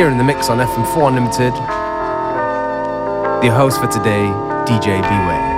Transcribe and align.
Here 0.00 0.08
in 0.08 0.16
the 0.16 0.24
mix 0.24 0.48
on 0.48 0.56
FM4 0.56 1.08
Unlimited. 1.08 1.52
The 3.42 3.54
host 3.54 3.78
for 3.78 3.86
today, 3.86 4.24
DJ 4.64 4.98
Beware. 5.02 5.49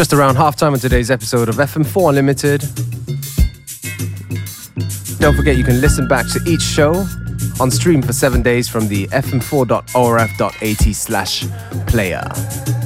Just 0.00 0.14
around 0.14 0.36
halftime 0.36 0.72
on 0.72 0.78
today's 0.78 1.10
episode 1.10 1.50
of 1.50 1.56
FM4 1.56 2.08
Unlimited. 2.08 2.62
Don't 5.20 5.36
forget 5.36 5.58
you 5.58 5.62
can 5.62 5.82
listen 5.82 6.08
back 6.08 6.26
to 6.28 6.40
each 6.46 6.62
show 6.62 7.06
on 7.60 7.70
stream 7.70 8.00
for 8.00 8.14
seven 8.14 8.40
days 8.40 8.66
from 8.66 8.88
the 8.88 9.08
fm4.orf.at 9.08 10.94
slash 10.94 11.44
player. 11.86 12.79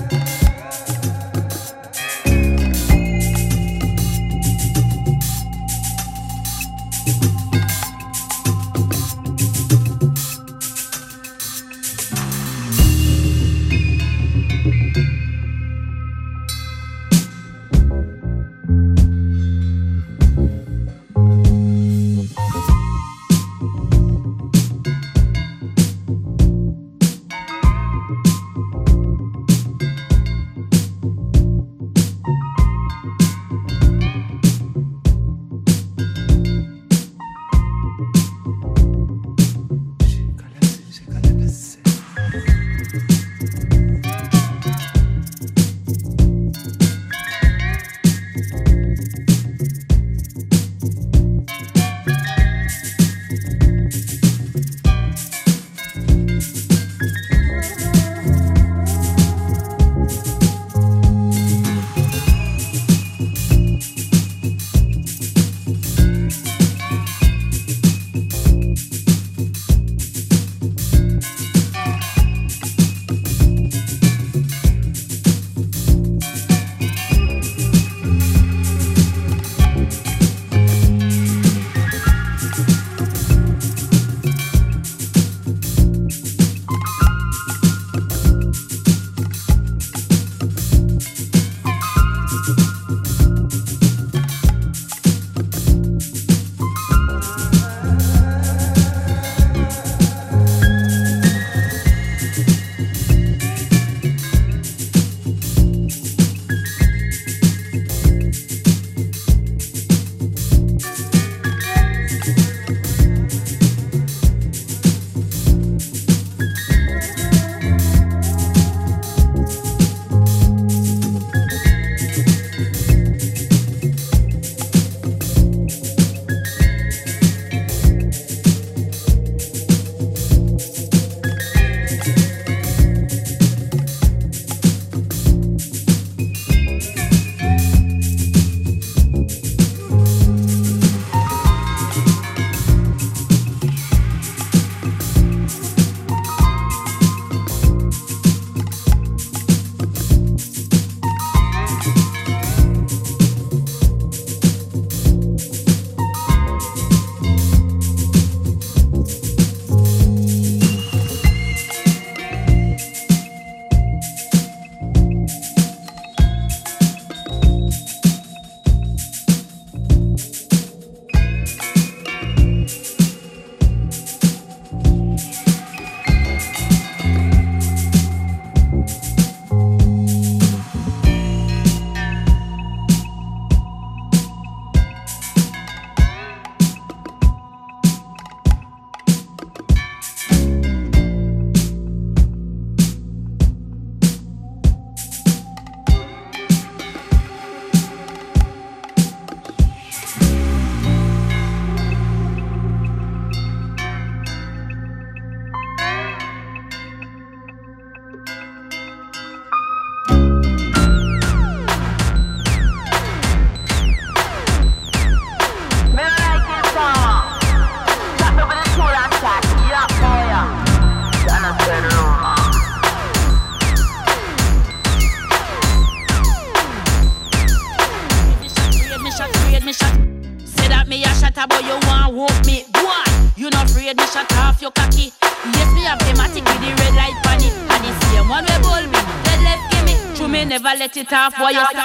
It 241.05 241.12
off 241.12 241.38
while 241.38 241.53
you 241.53 241.84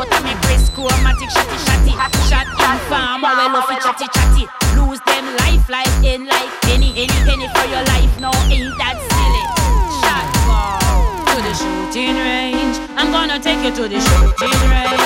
out 0.00 0.08
of 0.16 0.24
me 0.24 0.32
breast, 0.42 0.72
chromatic, 0.72 1.28
shitty, 1.28 1.58
shatty. 1.68 1.92
shot 2.28 2.46
informer, 2.48 3.32
well 3.36 3.56
off 3.56 3.70
it, 3.70 3.80
chatty, 3.84 4.06
chatty. 4.08 4.48
Lose 4.76 5.00
them 5.04 5.24
life, 5.44 5.68
life 5.68 5.92
in 6.04 6.24
life, 6.26 6.52
any, 6.68 6.90
any 6.96 7.12
penny 7.28 7.48
for 7.52 7.66
your 7.68 7.84
life, 7.92 8.08
no, 8.20 8.30
ain't 8.48 8.72
that 8.80 8.96
silly. 8.96 9.44
Shot 10.00 10.24
to 11.28 11.36
the 11.44 11.52
shooting 11.52 12.16
range. 12.16 12.80
I'm 12.96 13.12
gonna 13.12 13.36
take 13.38 13.60
you 13.62 13.72
to 13.76 13.84
the 13.88 14.00
shooting 14.00 14.60
range. 14.72 14.96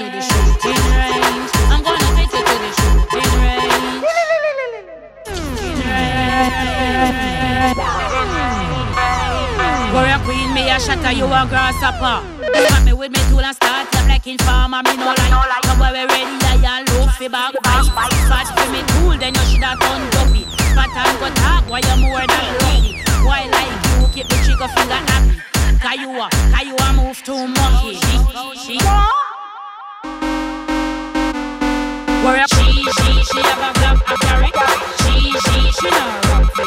To 0.00 0.04
the 0.08 0.20
shooting 0.24 0.80
range. 0.96 1.52
I'm 1.68 1.82
gonna 1.84 2.08
take 2.16 2.32
you 2.32 2.42
to 2.48 2.56
the 2.64 2.70
shooting 2.80 3.32
range. 3.44 4.08
Shooting 5.28 5.84
range 5.84 8.55
a 10.04 10.18
queen, 10.24 10.52
me 10.52 10.68
a 10.68 10.78
shatter 10.78 11.12
you 11.12 11.24
a 11.24 11.46
grasshopper. 11.48 12.20
Got 12.52 12.84
me 12.84 12.92
with 12.92 13.12
me 13.12 13.20
tool 13.30 13.40
and 13.40 13.56
start 13.56 13.88
up 13.94 14.08
like 14.08 14.26
in 14.26 14.36
farmer. 14.38 14.82
Me 14.84 14.96
no 14.96 15.06
like. 15.06 15.62
Come 15.64 15.78
where 15.78 15.92
we 15.92 16.04
ready, 16.04 16.36
I 16.44 16.80
and 16.80 16.88
low 16.90 17.06
fi 17.16 17.28
back 17.28 17.54
bite. 17.62 18.12
Fast 18.28 18.52
for 18.52 18.68
me 18.72 18.82
tool, 18.92 19.16
then 19.16 19.34
you 19.34 19.44
shoulda 19.48 19.76
done 19.80 20.04
dopey. 20.10 20.44
Fat 20.74 20.92
and 20.92 21.16
go 21.20 21.28
talk, 21.40 21.64
why 21.70 21.80
you 21.80 21.96
more 22.02 22.20
than 22.20 22.46
lucky? 22.60 23.00
Why 23.24 23.48
like 23.48 23.72
you 23.96 24.08
keep 24.12 24.28
the 24.28 24.36
trigger 24.44 24.68
finger 24.68 25.00
happy? 25.08 25.40
Cause 25.80 25.98
you 26.00 26.10
a, 26.12 26.28
cause 26.28 26.66
you 26.66 26.76
a 26.76 26.92
move 26.92 27.22
too 27.22 27.46
much. 27.46 27.82
She, 27.82 27.96
she. 28.60 28.76
Where 32.24 32.42
a 32.42 32.48
she, 32.48 32.66
she, 32.96 33.22
she 33.24 33.40
have 33.48 33.64
a 33.64 33.78
black 33.78 33.98
a 34.10 34.16
carry. 34.26 34.75
She, 35.36 35.42
she, 35.42 35.68
she 35.68 35.88
no 35.92 36.48
for 36.48 36.64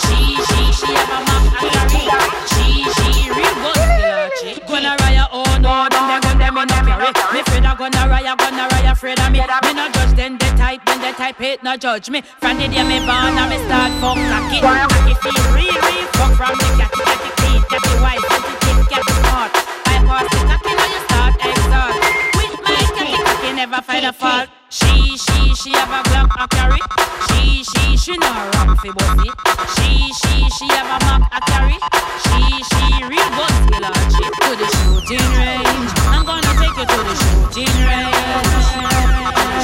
She, 0.00 0.16
she, 0.48 0.60
she 0.72 0.88
have 0.96 1.12
a 1.12 1.18
map 1.28 1.44
a 1.52 1.68
carry. 1.92 2.24
She, 2.48 2.88
she 2.88 3.28
real 3.28 3.52
good 3.60 3.76
for 3.76 4.72
Gonna 4.72 4.96
raya, 4.96 5.28
oh 5.30 5.44
no, 5.60 5.84
them 5.92 6.04
they 6.08 6.20
gun 6.24 6.38
them 6.40 6.56
in 6.56 6.72
a 6.72 6.78
carry. 6.88 7.12
Me 7.36 7.40
afraid 7.40 7.68
a 7.68 7.76
gonna 7.76 8.08
raya, 8.08 8.32
gonna 8.38 8.64
raya, 8.72 8.92
afraid 8.92 9.20
of 9.20 9.30
me. 9.30 9.40
Me 9.40 9.72
no 9.76 9.84
judge 9.92 10.16
them, 10.16 10.38
they 10.38 10.48
type, 10.56 10.80
then 10.86 11.00
they 11.02 11.12
type 11.12 11.40
it, 11.42 11.62
no 11.62 11.76
judge 11.76 12.08
me. 12.08 12.22
From 12.40 12.56
the 12.56 12.68
day 12.68 12.82
me 12.82 12.96
born, 13.04 13.36
I 13.36 13.44
me 13.44 13.60
start 13.60 13.92
fuck 14.00 14.16
cocky. 14.16 14.64
Cocky 14.64 15.14
feel 15.20 15.44
real, 15.52 15.76
real 15.76 16.08
fuck 16.16 16.32
from 16.32 16.56
the 16.56 16.68
catty, 16.80 16.96
catty 17.04 17.30
clean, 17.36 17.60
white, 18.00 18.24
catty 18.24 18.54
thick, 18.64 18.88
catty 18.88 19.12
smart. 19.20 19.52
I 19.84 20.00
pass 20.08 20.26
the 20.32 20.40
cocky, 20.48 20.72
now 20.80 20.88
you 20.88 21.00
start 21.12 21.34
exalt. 21.44 22.00
With 22.40 22.56
my 22.64 22.80
catty, 22.96 23.20
cocky 23.20 23.52
never 23.52 23.82
find 23.84 24.06
a 24.06 24.12
fault. 24.14 24.61
She, 24.72 25.18
she, 25.18 25.54
she 25.54 25.70
have 25.72 25.92
a 25.92 26.02
glam 26.08 26.30
a 26.40 26.48
carry. 26.48 26.80
She, 27.28 27.62
she, 27.62 27.94
she 27.94 28.16
no 28.16 28.32
ram 28.54 28.74
fi 28.78 28.88
buffy. 28.88 29.28
She, 29.76 30.10
she, 30.14 30.48
she 30.48 30.66
have 30.72 30.88
a 30.88 30.96
map 31.04 31.28
a 31.30 31.40
carry. 31.44 31.76
She, 32.24 32.64
she 32.64 33.04
real 33.04 33.28
gun 33.36 33.52
skill 33.68 33.84
a 33.84 33.92
chick 34.08 34.32
to 34.32 34.56
the 34.56 34.64
shooting 34.80 35.28
range. 35.36 35.92
I'm 36.08 36.24
gonna 36.24 36.56
take 36.56 36.72
you 36.72 36.88
to 36.88 37.00
the 37.04 37.12
shooting 37.20 37.68
range. 37.84 38.64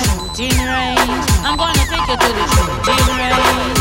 Shooting 0.05 0.61
range. 0.69 1.25
I'm 1.41 1.57
gonna 1.57 1.89
take 1.89 2.05
you 2.05 2.13
to 2.13 2.29
the 2.37 2.45
shooting 2.53 3.09
range. 3.17 3.81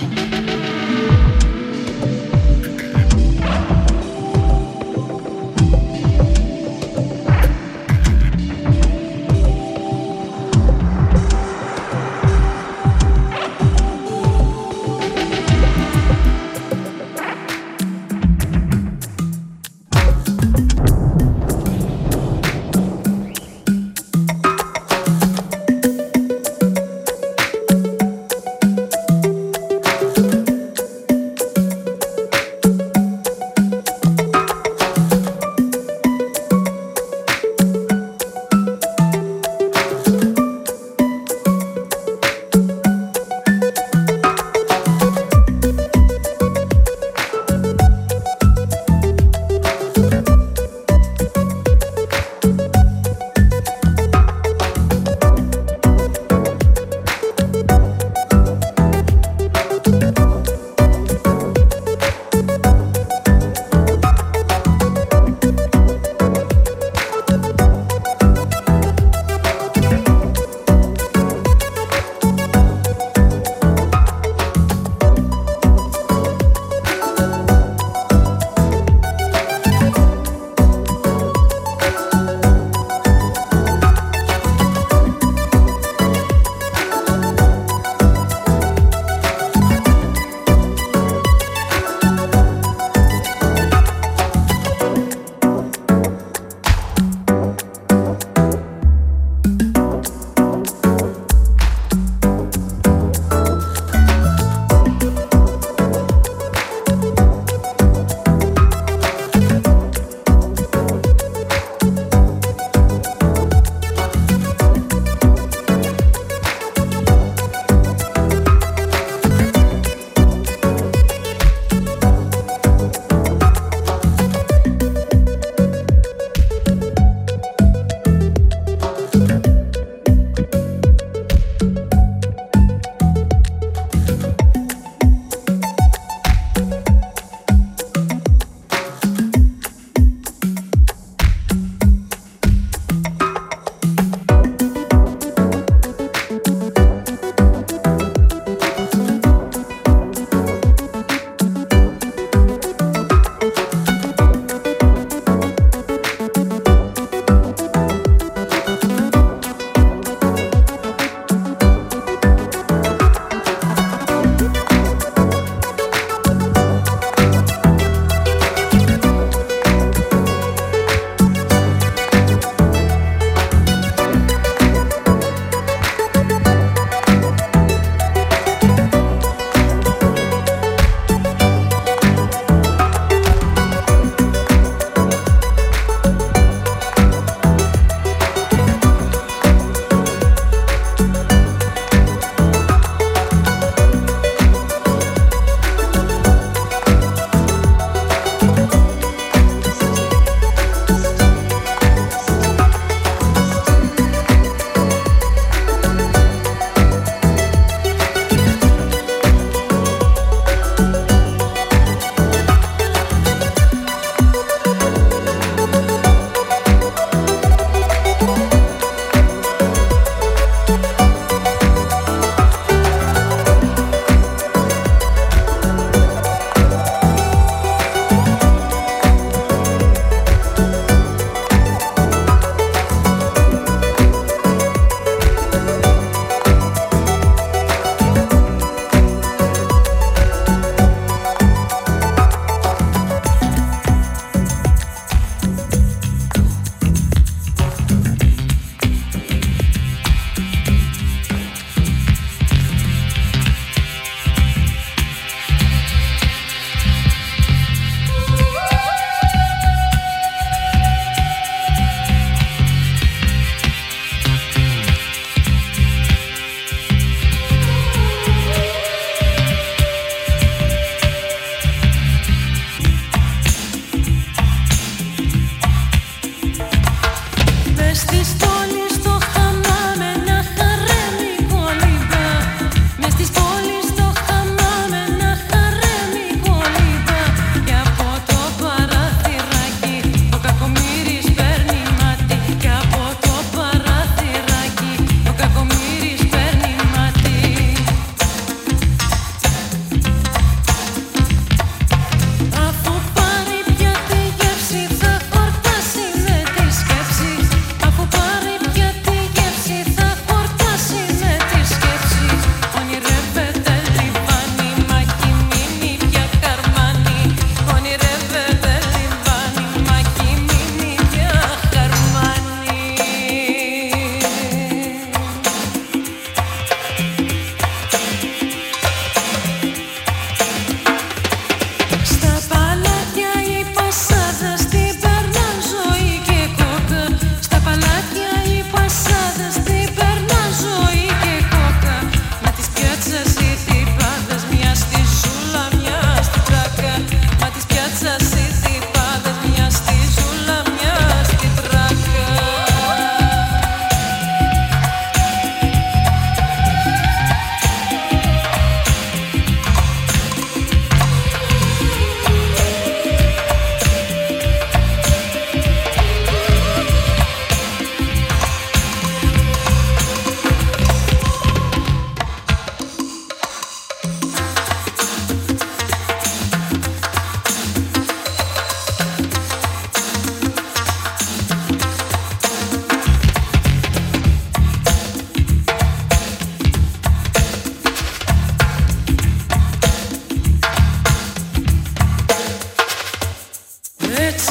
Yeah. 0.00 0.33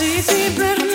si, 0.04 0.22
si, 0.22 0.51
perdí. 0.51 0.92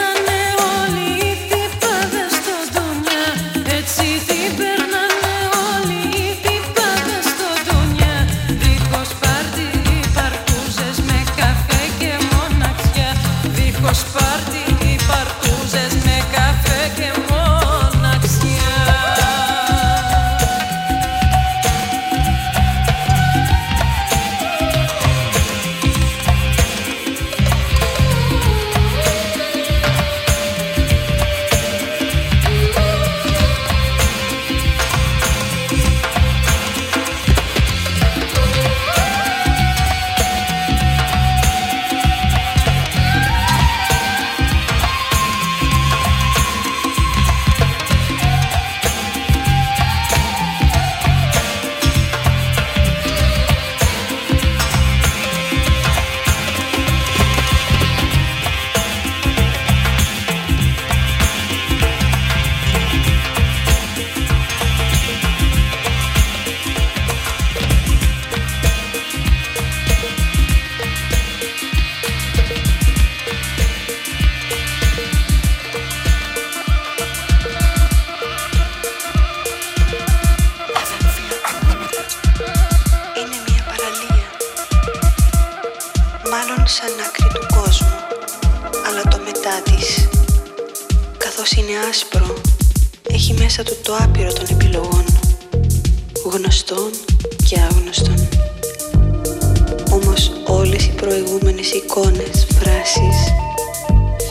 προηγούμενες 101.00 101.70
εικόνες, 101.72 102.46
φράσεις 102.58 103.18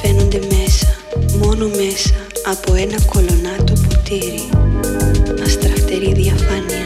φαίνονται 0.01 0.39
μέσα, 0.51 0.89
μόνο 1.41 1.67
μέσα 1.67 2.15
από 2.45 2.73
ένα 2.73 2.97
κολονάτο 3.11 3.73
ποτήρι 3.87 4.49
αστραφτερή 5.45 6.13
διαφάνεια 6.13 6.85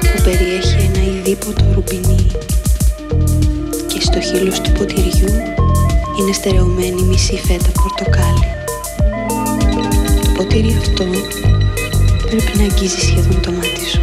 που 0.00 0.22
περιέχει 0.24 0.76
ένα 0.88 1.02
ειδήποτο 1.04 1.64
ρουμπινί 1.74 2.26
και 3.86 4.00
στο 4.00 4.20
χείλος 4.20 4.60
του 4.60 4.72
ποτηριού 4.72 5.32
είναι 6.18 6.32
στερεωμένη 6.32 7.02
μισή 7.02 7.40
φέτα 7.46 7.70
πορτοκάλι. 7.82 8.46
Το 10.22 10.28
ποτήρι 10.34 10.76
αυτό 10.80 11.04
πρέπει 12.30 12.58
να 12.58 12.62
αγγίζει 12.64 13.00
σχεδόν 13.00 13.40
το 13.40 13.52
μάτι 13.52 13.84
σου. 13.90 14.00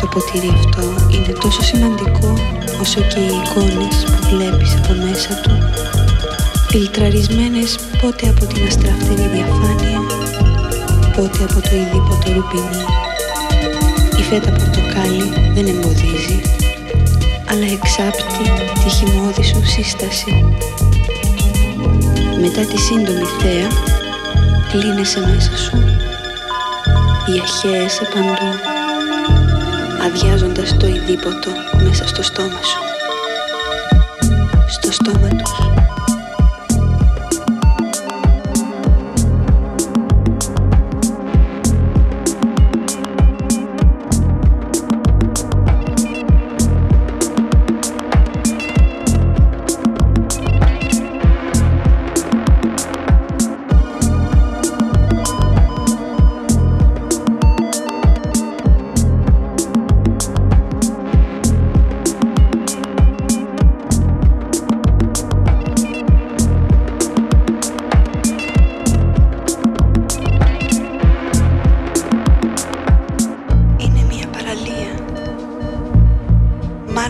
Το 0.00 0.06
ποτήρι 0.06 0.48
αυτό 0.48 0.82
είναι 1.14 1.32
τόσο 1.40 1.62
σημαντικό 1.62 2.34
όσο 2.80 3.00
και 3.00 3.18
οι 3.18 3.32
εικόνες 3.40 3.96
που 4.04 4.36
βλέπεις 4.36 4.74
από 4.74 4.92
μέσα 5.04 5.40
του, 5.42 5.50
φιλτραρισμένες 6.68 7.78
πότε 8.00 8.28
από 8.28 8.44
την 8.46 8.66
αστραφτερή 8.66 9.28
διαφάνεια, 9.34 10.00
πότε 11.16 11.38
από 11.48 11.60
το 11.60 11.70
ειδήποτο 11.80 12.32
ρουπινί. 12.34 12.84
Η 14.18 14.22
φέτα 14.22 14.50
πορτοκάλι 14.50 15.24
δεν 15.54 15.66
εμποδίζει, 15.66 16.40
αλλά 17.50 17.66
εξάπτει 17.76 18.44
τη 18.82 18.88
χυμώδη 18.88 19.44
σου 19.44 19.66
σύσταση. 19.66 20.44
Μετά 22.40 22.60
τη 22.60 22.78
σύντομη 22.78 23.26
θέα, 23.40 23.68
κλείνεσαι 24.70 25.20
μέσα 25.20 25.56
σου, 25.56 25.76
διαχέεσαι 27.26 28.04
παντού, 28.14 28.50
αδειάζοντας 30.04 30.76
το 30.76 30.86
ειδήποτο 30.86 31.75
μέσα 31.98 32.14
στο 32.14 32.22
στόμα 32.22 32.62
σου. 32.62 32.78
Στο 34.66 34.92
στόμα 34.92 35.28
τους. 35.28 35.85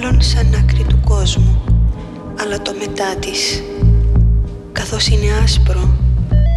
μάλλον 0.03 0.22
σαν 0.22 0.55
άκρη 0.55 0.84
του 0.88 1.01
κόσμου, 1.05 1.62
αλλά 2.40 2.62
το 2.62 2.72
μετά 2.78 3.16
της. 3.20 3.62
Καθώς 4.72 5.07
είναι 5.09 5.26
άσπρο, 5.42 5.88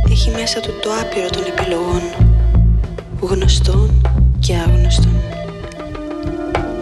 έχει 0.10 0.30
μέσα 0.30 0.60
του 0.60 0.72
το 0.82 0.90
άπειρο 1.02 1.30
των 1.30 1.44
επιλογών, 1.48 2.02
γνωστών 3.22 4.02
και 4.40 4.56
άγνωστων. 4.56 5.14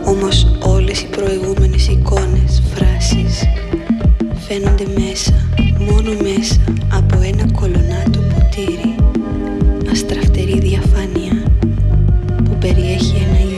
Όμως 0.05 0.47
όλες 0.59 1.01
οι 1.01 1.07
προηγούμενες 1.07 1.87
εικόνες, 1.87 2.61
φράσεις, 2.73 3.43
φαίνονται 4.47 4.85
μέσα, 4.99 5.33
μόνο 5.79 6.11
μέσα, 6.21 6.63
από 6.93 7.19
ένα 7.21 7.51
κολονάτο 7.51 8.19
ποτήρι, 8.19 8.95
αστραφτερή 9.91 10.59
διαφάνεια, 10.59 11.43
που 12.43 12.57
περιέχει 12.59 13.15
ένα 13.29 13.56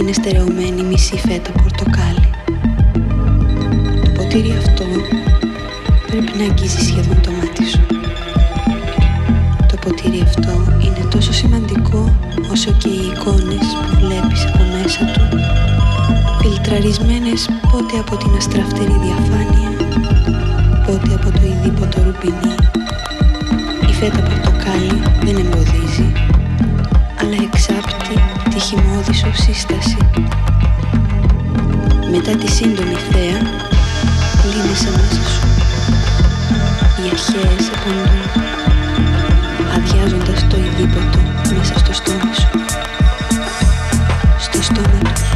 είναι 0.00 0.12
στερεωμένη 0.12 0.82
μισή 0.82 1.16
φέτα 1.16 1.52
πορτοκάλι. 1.52 2.30
Το 4.04 4.10
ποτήρι 4.16 4.52
αυτό 4.58 4.84
πρέπει 6.06 6.32
να 6.38 6.44
αγγίζει 6.44 6.84
σχεδόν 6.84 7.20
το 7.20 7.30
μάτι 7.30 7.64
σου. 7.70 7.86
Το 9.68 9.76
ποτήρι 9.80 10.20
αυτό 10.20 10.52
είναι 10.84 11.08
τόσο 11.10 11.32
σημαντικό 11.32 12.18
όσο 12.52 12.72
και 12.72 12.88
οι 12.88 13.12
εικόνες 13.12 13.66
που 13.82 13.96
βλέπεις 14.00 14.46
από 14.46 14.64
μέσα 14.72 15.04
του 15.12 15.22
φιλτραρισμένες 16.40 17.48
πότε 17.72 17.98
από 17.98 18.16
την 18.16 18.36
αστραφτερή 18.36 18.96
διαφάνεια 19.04 19.70
πότε 20.86 21.14
από 21.14 21.30
το 21.38 21.40
ειδήποτο 21.46 22.02
ρουπινί. 22.02 22.54
Η 23.90 23.92
φέτα 23.92 24.22
πορτοκάλι 24.22 25.02
δεν 25.24 25.36
εμποδίζει 25.36 26.12
τη 28.50 28.58
χυμώδη 28.58 29.12
σύσταση. 29.32 29.96
Μετά 32.10 32.36
τη 32.36 32.50
σύντομη 32.50 32.96
θέα, 33.10 33.40
κλείνεσαι 34.42 34.90
μέσα 34.90 35.22
σου. 35.30 35.46
Οι 36.96 37.08
αρχαίε 37.12 37.56
επαντούν, 37.74 38.20
αδειάζοντας 39.74 40.46
το 40.48 40.56
ειδήποτε 40.56 41.18
μέσα 41.54 41.78
στο 41.78 41.92
στόμα 41.92 42.32
σου. 42.34 42.48
Στο 44.38 44.62
στόμα 44.62 44.98
του. 45.14 45.29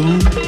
Boom. 0.00 0.39